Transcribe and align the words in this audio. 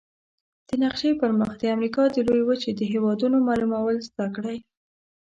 د 0.67 0.69
نقشي 0.83 1.11
پر 1.19 1.31
مخ 1.39 1.51
د 1.59 1.63
امریکا 1.75 2.03
د 2.11 2.17
لویې 2.27 2.43
وچې 2.47 2.71
د 2.75 2.81
هېوادونو 2.91 3.37
معلومول 3.47 3.95
زده 4.07 4.27
کړئ. 4.35 4.57